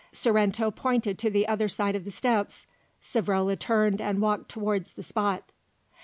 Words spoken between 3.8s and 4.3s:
and